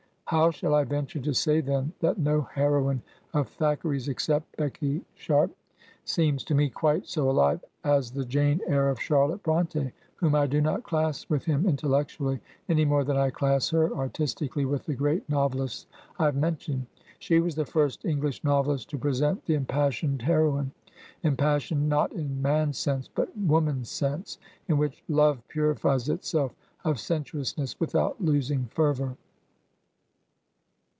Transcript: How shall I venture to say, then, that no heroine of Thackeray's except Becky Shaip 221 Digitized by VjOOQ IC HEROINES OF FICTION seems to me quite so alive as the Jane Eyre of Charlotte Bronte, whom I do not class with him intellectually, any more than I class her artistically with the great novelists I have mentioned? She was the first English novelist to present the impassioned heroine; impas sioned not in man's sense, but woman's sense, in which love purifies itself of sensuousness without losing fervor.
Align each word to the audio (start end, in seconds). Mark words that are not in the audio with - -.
How 0.25 0.49
shall 0.49 0.73
I 0.75 0.85
venture 0.85 1.19
to 1.19 1.33
say, 1.33 1.59
then, 1.59 1.91
that 1.99 2.17
no 2.17 2.43
heroine 2.43 3.01
of 3.33 3.49
Thackeray's 3.49 4.07
except 4.07 4.55
Becky 4.55 5.01
Shaip 5.13 5.51
221 5.51 5.51
Digitized 5.51 5.51
by 5.51 5.51
VjOOQ 5.51 5.51
IC 5.51 5.51
HEROINES 5.51 5.51
OF 5.51 5.89
FICTION 5.91 6.05
seems 6.37 6.43
to 6.45 6.55
me 6.55 6.69
quite 6.69 7.07
so 7.07 7.29
alive 7.29 7.65
as 7.83 8.11
the 8.11 8.25
Jane 8.25 8.61
Eyre 8.65 8.89
of 8.89 9.01
Charlotte 9.01 9.43
Bronte, 9.43 9.91
whom 10.15 10.33
I 10.35 10.47
do 10.47 10.61
not 10.61 10.83
class 10.83 11.29
with 11.29 11.43
him 11.43 11.67
intellectually, 11.67 12.39
any 12.69 12.85
more 12.85 13.03
than 13.03 13.17
I 13.17 13.29
class 13.29 13.69
her 13.71 13.93
artistically 13.93 14.63
with 14.63 14.85
the 14.85 14.93
great 14.95 15.27
novelists 15.29 15.85
I 16.17 16.27
have 16.27 16.37
mentioned? 16.37 16.85
She 17.19 17.41
was 17.41 17.55
the 17.55 17.65
first 17.65 18.05
English 18.05 18.41
novelist 18.45 18.89
to 18.91 18.97
present 18.97 19.43
the 19.43 19.55
impassioned 19.55 20.21
heroine; 20.21 20.71
impas 21.25 21.67
sioned 21.67 21.89
not 21.89 22.13
in 22.13 22.41
man's 22.41 22.77
sense, 22.77 23.09
but 23.09 23.37
woman's 23.37 23.89
sense, 23.89 24.37
in 24.69 24.77
which 24.77 25.03
love 25.09 25.45
purifies 25.49 26.07
itself 26.07 26.55
of 26.85 27.01
sensuousness 27.01 27.77
without 27.81 28.21
losing 28.23 28.67
fervor. 28.67 29.17